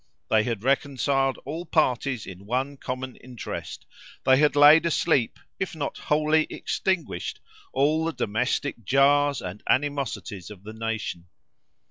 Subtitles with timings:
[0.31, 3.85] They had reconciled all parties in one common interest;
[4.25, 7.39] they had laid asleep, if not wholly extinguished,
[7.71, 11.27] all the domestic jars and animosities of the nation.